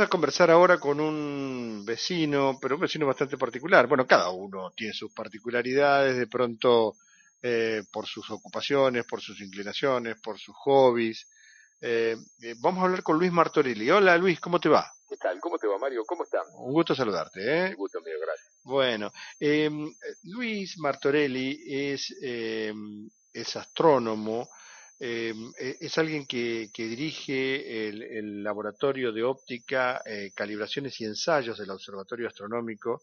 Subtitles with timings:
[0.00, 3.86] A conversar ahora con un vecino, pero un vecino bastante particular.
[3.86, 6.96] Bueno, cada uno tiene sus particularidades, de pronto
[7.42, 11.26] eh, por sus ocupaciones, por sus inclinaciones, por sus hobbies.
[11.80, 13.90] Eh, eh, vamos a hablar con Luis Martorelli.
[13.90, 14.92] Hola Luis, ¿cómo te va?
[15.08, 15.40] ¿Qué tal?
[15.40, 16.04] ¿Cómo te va, Mario?
[16.06, 16.46] ¿Cómo estás?
[16.54, 17.40] Un gusto saludarte.
[17.40, 17.70] ¿eh?
[17.70, 18.52] Un gusto mío, gracias.
[18.62, 19.90] Bueno, em,
[20.24, 24.48] Luis Martorelli es, em, es astrónomo,
[25.00, 25.34] eh,
[25.80, 31.70] es alguien que, que dirige el, el, laboratorio de óptica, eh, calibraciones y ensayos del
[31.70, 33.02] Observatorio Astronómico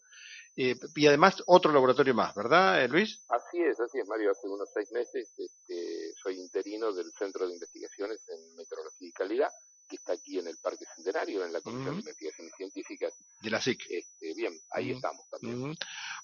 [0.59, 3.21] eh, y además otro laboratorio más, ¿verdad, eh, Luis?
[3.29, 4.31] Así es, así es, Mario.
[4.31, 9.49] Hace unos seis meses este, soy interino del Centro de Investigaciones en Meteorología y Calidad,
[9.87, 12.03] que está aquí en el Parque Centenario, en la Comisión uh -huh.
[12.03, 13.13] de Investigaciones Científicas.
[13.39, 13.85] De la SIC.
[13.87, 14.95] Este, bien, ahí uh -huh.
[14.95, 15.61] estamos también.
[15.61, 15.77] Uh -huh.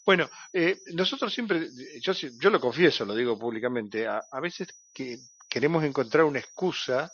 [0.04, 1.70] Bueno, eh, nosotros siempre,
[2.02, 5.20] yo, yo lo confieso, lo digo públicamente, a, a veces que
[5.54, 7.14] queremos encontrar una excusa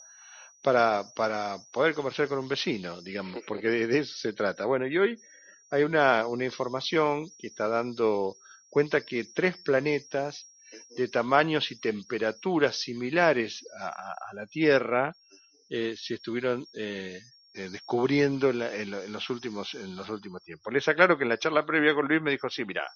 [0.62, 4.64] para, para poder conversar con un vecino, digamos, porque de, de, eso se trata.
[4.64, 5.20] Bueno, y hoy
[5.70, 8.36] hay una, una información que está dando
[8.70, 10.46] cuenta que tres planetas
[10.96, 15.14] de tamaños y temperaturas similares a, a, a la Tierra
[15.68, 17.20] eh, se estuvieron eh,
[17.52, 20.72] eh, descubriendo en, la, en, en, los últimos, en los últimos tiempos.
[20.72, 22.88] Les aclaro que en la charla previa con Luis me dijo, sí, mira,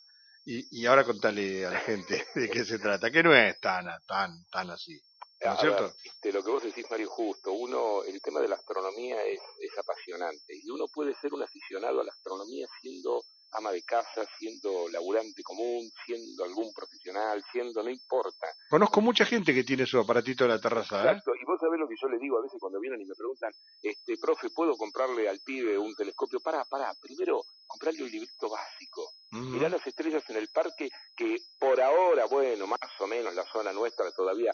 [0.47, 3.87] y, y ahora contale a la gente de qué se trata, que no es tan,
[4.07, 5.01] tan, tan así.
[5.45, 5.83] ¿No es cierto?
[5.83, 7.53] Ver, este, lo que vos decís, Mario, justo.
[7.53, 12.01] Uno, el tema de la astronomía es, es apasionante y uno puede ser un aficionado
[12.01, 13.23] a la astronomía siendo
[13.55, 18.49] ama de casa, siendo laburante común, siendo algún profesional, siendo, no importa.
[18.69, 21.07] Conozco mucha gente que tiene su aparatito en la terraza, ¿eh?
[21.09, 23.15] Exacto, y vos sabés lo que yo le digo a veces cuando vienen y me
[23.15, 23.53] preguntan,
[23.83, 26.41] este, profe, ¿puedo comprarle al pibe un telescopio?
[26.41, 29.03] Pará, pará, primero comprarle un librito básico.
[29.31, 29.51] Uh -huh.
[29.51, 33.73] Mirá las estrellas en el parque que por ahora, bueno, más o menos la zona
[33.73, 34.53] nuestra todavía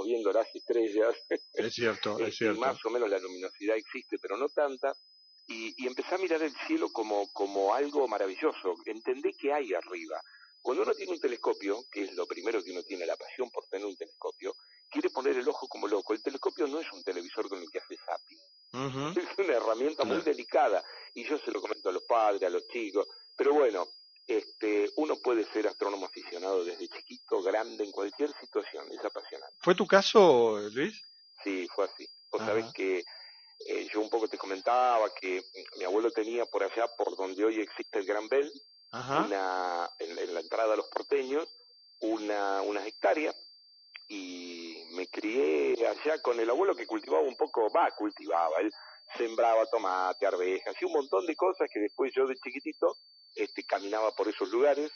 [0.00, 1.14] seguimos viendo las estrellas.
[1.54, 2.60] Es cierto, es este, cierto.
[2.60, 4.92] Más o menos la luminosidad existe, pero no tanta
[5.50, 8.74] y, y empecé a mirar el cielo como, como algo maravilloso.
[8.86, 10.20] Entendé que hay arriba.
[10.62, 13.64] Cuando uno tiene un telescopio, que es lo primero que uno tiene, la pasión por
[13.66, 14.54] tener un telescopio,
[14.90, 16.12] quiere poner el ojo como loco.
[16.12, 18.38] El telescopio no es un televisor con el que hace zapping.
[18.72, 19.18] Uh -huh.
[19.18, 20.84] Es una herramienta muy delicada.
[21.14, 23.08] Y yo se lo comento a los padres, a los chicos.
[23.36, 23.86] Pero bueno,
[24.60, 28.86] este, uno puede ser astrónomo aficionado desde chiquito, grande, en cualquier situación.
[28.92, 29.56] Es apasionante.
[29.60, 31.00] ¿Fue tu caso, Luis?
[31.42, 32.06] Sí, fue así.
[32.30, 32.98] Vos sabés que
[33.66, 35.42] eh, yo un poco te comentaba que
[35.78, 38.50] mi abuelo tenía por allá, por donde hoy existe el Gran Bell,
[38.92, 41.48] una, en, en, la entrada a los porteños,
[42.00, 43.34] una, unas hectáreas,
[44.08, 48.70] y me crié allá con el abuelo que cultivaba un poco, va, cultivaba, él
[49.16, 52.96] sembraba tomate, arvejas y un montón de cosas que después yo de chiquitito
[53.34, 54.90] este, caminaba por esos lugares,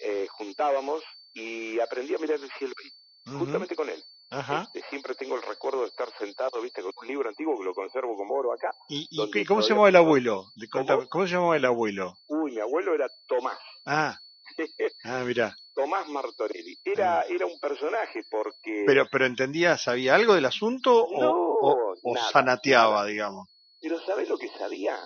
[0.00, 1.02] eh, juntábamos
[1.32, 2.90] y aprendí a mirar el cielo ahí,
[3.26, 3.38] uh -huh.
[3.40, 4.02] justamente con él.
[4.30, 4.62] Ajá.
[4.74, 7.74] Este, siempre tengo el recuerdo de estar sentado, viste, con un libro antiguo que lo
[7.74, 8.70] conservo como oro acá.
[8.88, 10.46] ¿Y, y cómo se llamaba el abuelo?
[10.72, 11.08] ¿Cómo?
[11.08, 11.26] ¿Cómo?
[11.26, 12.14] se llamaba el abuelo?
[12.28, 13.58] Uy, mi abuelo era Tomás.
[13.86, 14.18] Ah.
[15.04, 15.56] Ah, mira.
[15.74, 16.76] Tomás Martorelli.
[16.84, 17.24] Era, ah.
[17.28, 18.84] era un personaje porque...
[18.86, 23.06] Pero, pero entendía, ¿sabía algo del asunto no, o, o, o nada, sanateaba, nada.
[23.06, 23.48] digamos?
[23.80, 24.98] Pero ¿sabes lo que sabía?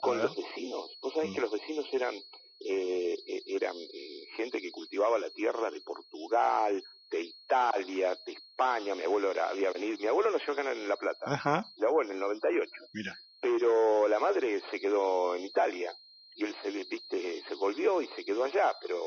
[0.00, 0.98] Con los vecinos.
[1.10, 1.34] Vos sabés mm.
[1.34, 6.80] que los vecinos eran, eh, eh eran eh, gente que cultivaba la tierra de Portugal,
[7.10, 10.96] de Italia, de España, mi abuelo era, había venido, mi abuelo nació acá en La
[10.96, 11.64] Plata, Ajá.
[11.78, 13.12] mi abuelo en el 98, Mira.
[13.40, 15.92] pero la madre se quedó en Italia,
[16.36, 19.00] y él se, viste, se volvió y se quedó allá, pero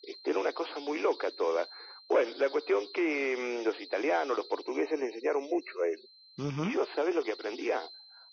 [0.00, 1.68] este, era una cosa muy loca toda.
[2.08, 6.00] Bueno, la cuestión que mmm, los italianos, los portugueses le enseñaron mucho a él.
[6.38, 6.72] Uh -huh.
[6.72, 7.82] Yo, ¿sabés lo que aprendía?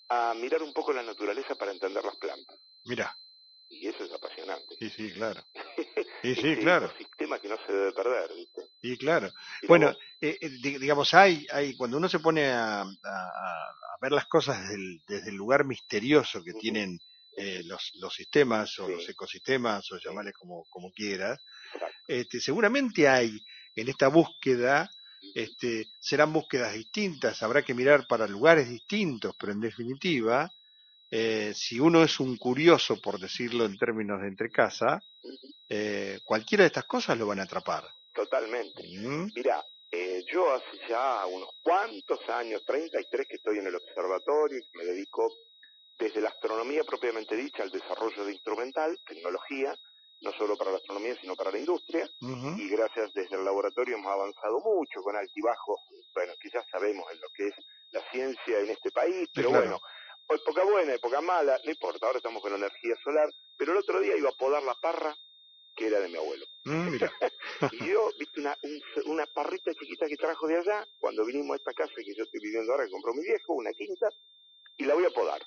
[0.10, 2.60] A mirar un poco la naturaleza para entender las plantas.
[2.86, 3.16] Mira
[3.74, 4.76] y eso es apasionante.
[4.80, 5.44] Sí, sí, claro.
[6.24, 6.86] Sí, sí, claro.
[6.86, 8.62] Es un sistema que no se debe perder, ¿viste?
[8.82, 9.30] Sí, claro.
[9.68, 14.28] Bueno, eh, eh, digamos, hay, hay, cuando uno se pone a, a, a ver las
[14.28, 16.62] cosas desde el, desde el, lugar misterioso que uh -huh.
[16.62, 16.98] tienen
[17.36, 18.94] eh, los, los sistemas o sí.
[18.94, 21.44] los ecosistemas, o llamarles como, como quieras,
[22.08, 23.38] este, seguramente hay
[23.76, 24.90] en esta búsqueda,
[25.34, 30.52] este, serán búsquedas distintas, habrá que mirar para lugares distintos, pero en definitiva,
[31.10, 35.00] eh, si uno es un curioso, por decirlo en términos de entre casa,
[35.70, 37.84] eh, cualquiera de estas cosas lo van a atrapar.
[38.14, 38.84] Totalmente.
[39.36, 44.78] Mira, eh, yo hace ya unos cuantos años, 33 que estoy en el observatorio y
[44.78, 45.32] me dedico
[46.00, 49.76] desde la astronomía propiamente dicha al desarrollo de instrumental, tecnología,
[50.24, 52.10] no solo para la astronomía, sino para la industria.
[52.58, 55.78] Y gracias desde el laboratorio hemos avanzado mucho con altibajo.
[56.14, 57.56] Bueno, quizás sabemos en lo que es
[57.92, 59.80] la ciencia en este país, pero bueno,
[60.30, 63.30] época buena, época mala, no importa, ahora estamos con la energía solar.
[63.58, 65.14] Pero el otro día iba a podar la parra
[65.76, 66.46] que era de mi abuelo.
[66.64, 66.96] Mm,
[67.72, 68.56] y yo, viste, una,
[69.06, 72.40] una parrita chiquita que trajo de allá, cuando vinimos a esta casa que yo estoy
[72.42, 74.08] viviendo ahora, que compró mi viejo, una quinta,
[74.78, 75.42] y la voy a podar.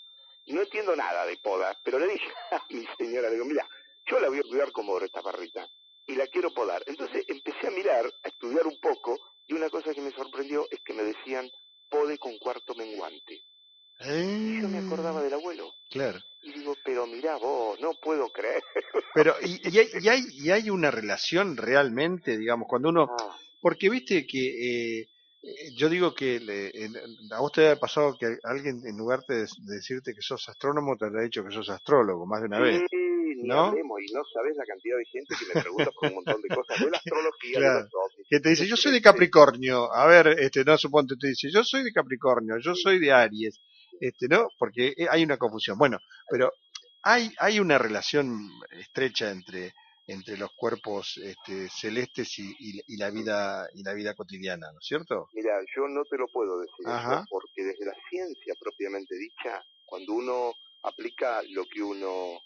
[0.49, 3.69] No entiendo nada de poda, pero le dije a mi señora, le digo, mira,
[4.07, 5.69] yo la voy a cuidar como oro esta parrita,
[6.07, 6.83] y la quiero podar.
[6.87, 10.81] Entonces empecé a mirar, a estudiar un poco, y una cosa que me sorprendió es
[10.85, 11.51] que me decían,
[11.89, 13.43] pode con cuarto menguante.
[14.01, 15.73] Y yo me acordaba del abuelo.
[15.91, 16.19] Claro.
[16.43, 18.63] Y digo, pero mira vos, no puedo creer.
[19.15, 23.09] Pero, y, y, hay, y, hay, y hay una relación realmente, digamos, cuando uno...
[23.19, 23.37] Ah.
[23.61, 25.09] Porque viste que eh,
[25.43, 26.73] eh, yo digo que le,
[27.33, 31.07] a vos te ha pasado que alguien, en lugar de, decirte que sos astrónomo, te
[31.07, 32.83] ha dicho que sos astrólogo más de una vez.
[33.47, 33.75] ¿No?
[33.77, 36.81] y no sabes la cantidad de gente que me pregunta por un montón de cosas
[36.81, 37.89] de la astrología, de
[38.29, 39.93] Que te dice, yo soy de Capricornio.
[39.93, 43.61] A ver, este, no suponte, te dice, yo soy de Capricornio, yo soy de Aries.
[44.01, 44.49] Este, ¿no?
[44.59, 45.79] Porque eh, hay una confusión.
[45.79, 45.99] Bueno,
[46.29, 46.53] pero
[47.03, 49.73] hay, hay una relación estrecha entre
[50.09, 54.87] entre los cuerpos este, celestes y, y, la vida y la vida cotidiana, ¿no es
[54.87, 55.29] cierto?
[55.35, 56.87] Mira, yo no te lo puedo decir
[57.29, 60.53] porque desde la ciencia propiamente dicha, cuando uno
[60.83, 62.41] aplica lo que uno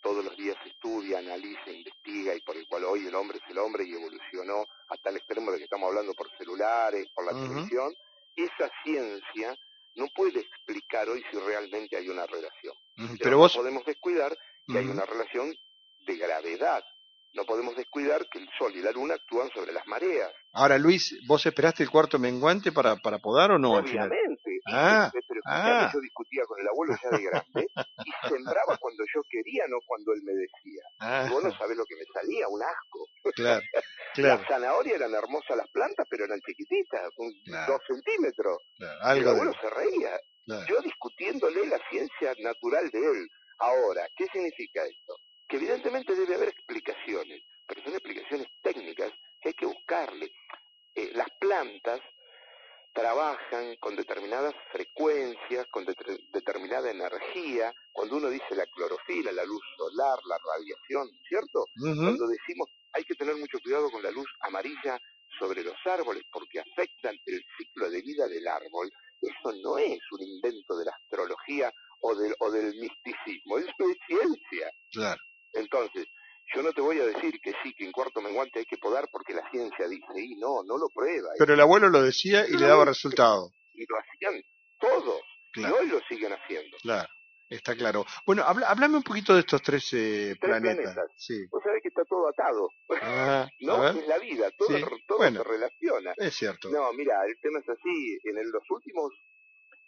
[0.00, 3.58] todos los días estudia, analiza, investiga y por el cual hoy el hombre es el
[3.58, 7.94] hombre y evolucionó hasta el extremo de que estamos hablando por celulares, por la televisión,
[8.36, 9.58] esa ciencia
[9.96, 12.74] no puede explicar hoy si realmente hay una relación.
[13.20, 13.54] Pero, vos...
[13.54, 14.36] no podemos descuidar
[14.66, 15.54] que hay una relación
[16.06, 16.84] de gravedad
[17.34, 20.32] no podemos descuidar que el Sol y la Luna actúan sobre las mareas.
[20.52, 23.74] Ahora, Luis, ¿vos esperaste el cuarto menguante para, para podar o no?
[23.74, 24.60] Obviamente.
[24.66, 25.90] Ah, pero ah.
[25.92, 27.68] yo discutía con el abuelo ya de grande
[28.04, 30.82] y sembraba cuando yo quería, no cuando él me decía.
[30.98, 31.28] Ah.
[31.30, 33.06] vos no sabés lo que me salía, un asco.
[33.34, 33.62] Claro,
[34.14, 34.38] claro.
[34.40, 37.02] Las zanahorias eran hermosas las plantas, pero eran chiquititas,
[37.66, 38.58] dos centímetros.
[38.78, 40.18] el abuelo se reía.
[40.66, 43.28] Yo discutiéndole la ciencia natural de él.
[43.58, 45.14] Ahora, ¿qué significa esto?
[45.48, 49.10] que evidentemente debe haber explicaciones, pero son explicaciones técnicas
[49.40, 50.30] que hay que buscarle.
[50.94, 52.00] Eh, las plantas
[53.28, 55.84] trabajan con determinadas frecuencias, con
[56.32, 57.72] determinada energía.
[57.92, 61.66] Cuando uno dice la clorofila, la luz solar, la radiación, ¿cierto?
[61.76, 64.98] Cuando decimos hay que tener mucho cuidado con la luz amarilla
[65.38, 68.90] sobre los árboles porque afectan el ciclo de vida del árbol,
[69.20, 73.98] eso no es un invento de la astrología o del, o del misticismo, eso es
[74.06, 74.70] ciencia.
[74.90, 75.20] Claro.
[75.52, 76.06] Entonces,
[76.54, 77.84] yo no te voy a decir que sí, que
[78.38, 81.30] menguante hay que podar porque la ciencia dice, y no, no lo prueba.
[81.38, 83.50] Pero el abuelo lo decía y le daba resultado.
[83.74, 84.42] Y lo hacían
[84.78, 85.20] todos,
[85.54, 86.76] y hoy lo siguen haciendo.
[86.82, 87.08] Claro.
[87.50, 88.04] Está claro.
[88.26, 90.94] Bueno, habla, hablame un poquito de estos tres, eh, planetas.
[91.16, 91.46] Sí.
[91.50, 92.68] Vos sabés que está todo atado.
[93.00, 93.88] Ah, ¿No?
[93.88, 94.68] Es la vida, todo,
[95.06, 96.12] todo se relaciona.
[96.18, 96.68] Es cierto.
[96.68, 98.18] No, mira, el tema es así.
[98.24, 99.14] En los últimos,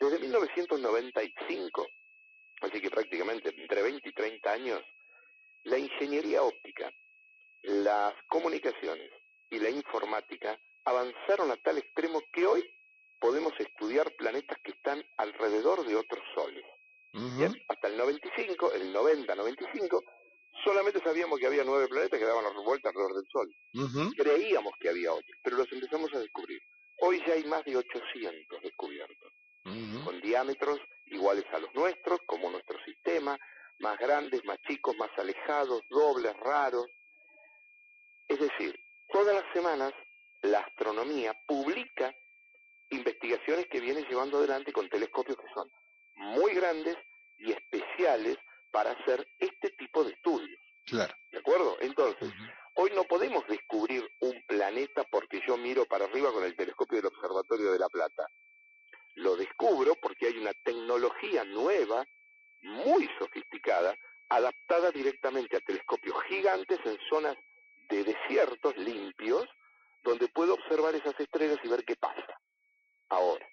[0.00, 1.86] desde 1995,
[2.62, 4.82] así que prácticamente entre 20 y 30 años,
[5.64, 6.90] la ingeniería óptica,
[7.62, 9.10] las comunicaciones
[9.50, 12.64] y la informática avanzaron a tal extremo que hoy
[13.18, 16.64] podemos estudiar planetas que están alrededor de otros soles.
[17.68, 20.02] Hasta el 95, el 90, 95,
[20.64, 23.54] solamente sabíamos que había nueve planetas que daban la vuelta alrededor del Sol.
[24.16, 26.60] Creíamos que había otros, pero los empezamos a descubrir.
[27.02, 29.32] Hoy ya hay más de 800 descubiertos,
[30.04, 33.38] con diámetros iguales a los nuestros, como nuestro sistema,
[33.78, 36.86] más grandes, más chicos, más alejados, dobles, raros.
[38.30, 38.80] Es decir,
[39.12, 39.92] todas las semanas
[40.42, 42.14] la astronomía publica
[42.90, 45.68] investigaciones que viene llevando adelante con telescopios que son
[46.14, 46.96] muy grandes
[47.38, 48.38] y especiales
[48.70, 50.60] para hacer este tipo de estudios.
[50.86, 51.12] Claro.
[51.32, 51.76] ¿De acuerdo?
[51.80, 52.32] Entonces,
[52.74, 57.06] hoy no podemos descubrir un planeta porque yo miro para arriba con el telescopio del
[57.06, 58.28] Observatorio de La Plata.
[59.16, 62.06] Lo descubro porque hay una tecnología nueva
[62.62, 63.96] muy sofisticada,
[64.28, 67.36] adaptada directamente a telescopios gigantes en zonas
[68.30, 69.44] desiertos limpios,
[70.04, 72.40] donde puedo observar esas estrellas y ver qué pasa.
[73.08, 73.46] Ahora,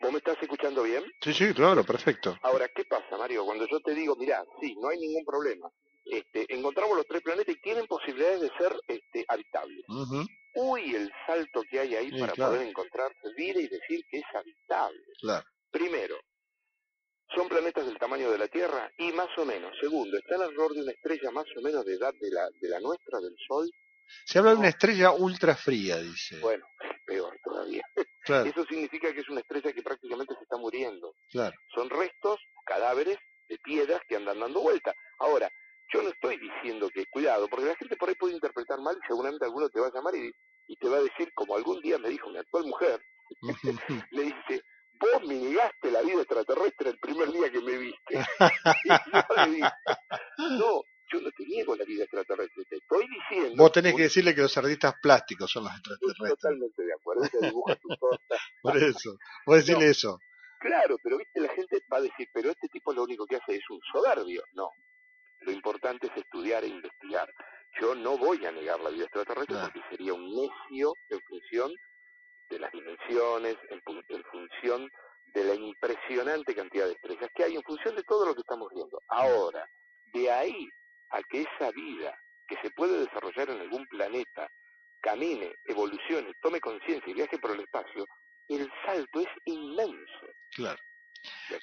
[0.00, 1.04] ¿vos me estás escuchando bien?
[1.22, 2.36] Sí, sí, claro, perfecto.
[2.42, 3.44] Ahora, ¿qué pasa, Mario?
[3.44, 5.68] Cuando yo te digo, mira, sí, no hay ningún problema.
[6.04, 9.84] Este, encontramos los tres planetas y tienen posibilidades de ser este, habitables.
[10.56, 15.02] Uy, el salto que hay ahí para poder encontrar vida y decir que es habitable.
[15.20, 15.46] Claro.
[15.70, 16.16] Primero,
[17.34, 18.92] ¿Son planetas del tamaño de la Tierra?
[18.96, 19.76] Y más o menos.
[19.80, 22.78] Segundo, ¿está alrededor de una estrella más o menos de edad de la, de la
[22.78, 23.68] nuestra, del Sol?
[24.24, 26.38] Se habla de una estrella ultra fría, dice.
[26.40, 26.66] Bueno,
[27.04, 27.82] peor todavía.
[28.26, 31.14] Eso significa que es una estrella que prácticamente se está muriendo.
[31.30, 31.56] Claro.
[31.74, 33.18] Son restos, cadáveres
[33.48, 34.94] de piedras que andan dando vuelta.
[35.18, 35.50] Ahora,
[35.92, 39.06] yo no estoy diciendo que, cuidado, porque la gente por ahí puede interpretar mal y
[39.06, 40.32] seguramente alguno te va a llamar y,
[40.68, 43.00] y te va a decir, como algún día me dijo mi actual mujer,
[44.10, 44.62] le dice,
[44.98, 48.14] vos me negaste la vida extraterrestre el primer día que me viste.
[48.84, 49.70] y yo le dije,
[50.38, 50.82] no,
[51.14, 53.56] yo no te niego la vida extraterrestre, te estoy diciendo...
[53.56, 56.30] Vos tenés que decirle que los artistas plásticos son los extraterrestres.
[56.30, 58.42] Totalmente de acuerdo, dibuja tu cosa.
[58.62, 59.16] Por eso,
[59.46, 60.18] vos decirle eso.
[60.58, 63.56] Claro, pero viste, la gente va a decir, pero este tipo lo único que hace
[63.56, 64.42] es un soberbio.
[64.54, 64.70] No,
[65.40, 67.32] lo importante es estudiar e investigar.
[67.80, 71.72] Yo no voy a negar la vida extraterrestre porque sería un necio en función
[72.48, 73.82] de las dimensiones, en,
[74.30, 74.88] función
[75.26, 78.68] de la impresionante cantidad de estrellas que hay, en función de todo lo que estamos
[78.72, 78.98] viendo.
[79.08, 79.68] Ahora,
[80.12, 80.68] de ahí
[81.14, 84.50] a que esa vida que se puede desarrollar en algún planeta
[85.00, 88.06] camine, evolucione, tome conciencia y viaje por el espacio,
[88.48, 90.26] el salto es inmenso.
[90.50, 90.80] Claro.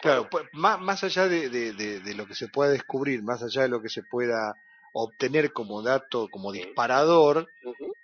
[0.02, 3.70] Claro, pues, más, más allá de, de, lo que se pueda descubrir, más allá de
[3.70, 4.56] lo que se pueda
[4.94, 7.48] obtener como dato, como disparador,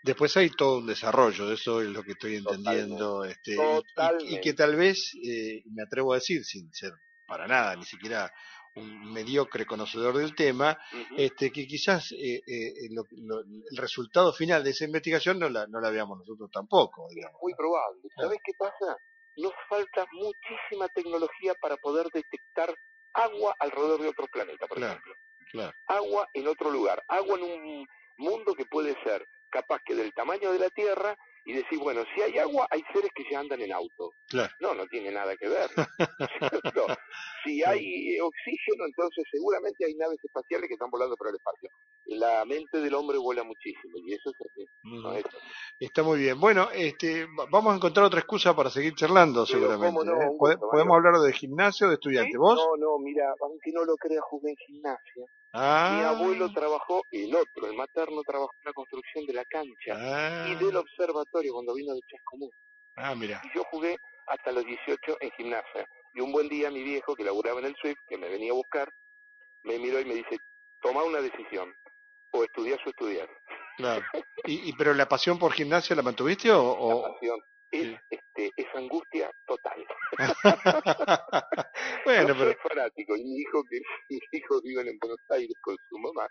[0.04, 3.58] después hay todo un desarrollo, eso es lo que estoy entendiendo, este,
[4.27, 6.94] y, que tal vez, eh, me atrevo a decir, sin ser
[7.25, 8.32] para nada, ni siquiera
[8.77, 10.77] un mediocre conocedor del tema,
[11.15, 15.89] este, que quizás eh, eh, el resultado final de esa investigación no la, no la
[15.89, 17.07] veamos nosotros tampoco.
[17.10, 17.39] Digamos.
[17.41, 18.01] Muy probable.
[18.15, 18.96] ¿Sabes qué pasa?
[19.38, 22.74] Nos falta muchísima tecnología para poder detectar
[23.13, 25.13] agua alrededor de otro planeta, por ejemplo.
[25.88, 30.51] Agua en otro lugar, agua en un mundo que puede ser capaz que del tamaño
[30.51, 31.17] de la Tierra
[31.48, 34.12] y decir, bueno, si hay agua, hay seres que ya andan en auto.
[34.60, 35.70] No, no tiene nada que ver.
[37.46, 41.70] si hay oxígeno, entonces seguramente hay naves espaciales que están volando por el espacio.
[42.08, 44.66] La mente del hombre vuela muchísimo y eso es así.
[45.80, 46.38] Está muy bien.
[46.38, 50.01] Bueno, este, vamos a encontrar otra excusa para seguir charlando, seguramente.
[50.01, 50.36] ¿eh?
[50.38, 52.38] ¿Podemos hablar de gimnasio, de estudiante?
[52.38, 52.56] ¿Vos?
[52.58, 55.24] No, no, mira, aunque no lo creas, jugué en gimnasia.
[55.58, 60.56] Mi abuelo trabajó, el otro, el materno, trabajó en la construcción de la cancha y
[60.56, 60.80] del ah.
[60.80, 62.52] observatorio cuando vino de Chascomús.
[62.96, 63.42] Ah, mira.
[63.44, 63.98] Y yo jugué
[64.28, 65.88] hasta los 18 en gimnasia.
[66.14, 68.56] Y un buen día mi viejo, que laburaba en el Swift, que me venía a
[68.56, 68.92] buscar,
[69.64, 70.38] me miró y me dice,
[70.82, 71.74] toma una decisión,
[72.32, 73.30] o estudias o estudiar.
[73.78, 74.06] Claro.
[74.46, 77.02] ¿Y, pero la pasión por gimnasia la mantuviste o...?
[77.02, 77.40] La pasión
[77.71, 79.86] es, este, es angustia total.
[82.05, 82.45] bueno, pero...
[82.45, 86.27] soy fanático y mi hijo que mis hijos viven en Buenos Aires con su mamá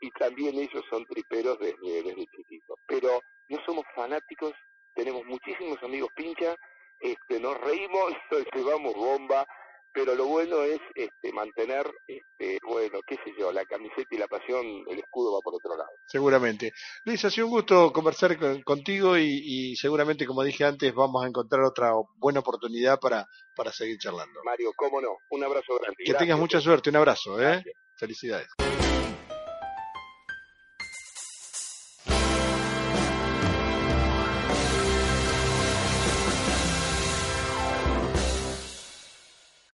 [0.00, 2.76] y también ellos son triperos desde, desde chiquitos.
[2.86, 4.52] Pero no somos fanáticos,
[4.94, 6.56] tenemos muchísimos amigos pincha,
[7.00, 9.46] este, nos reímos, nos llevamos bomba,
[9.92, 14.26] pero lo bueno es este, mantener, este, bueno, qué sé yo, la camiseta y la
[14.26, 15.90] pasión, el escudo va por otro lado.
[16.06, 16.72] Seguramente.
[17.04, 21.62] Luis, ha sido un gusto conversar contigo y, seguramente, como dije antes, vamos a encontrar
[21.62, 24.40] otra buena oportunidad para, para seguir charlando.
[24.44, 26.04] Mario, cómo no, un abrazo grande.
[26.04, 27.62] Que tengas mucha suerte, un abrazo, ¿eh?
[27.96, 28.48] Felicidades.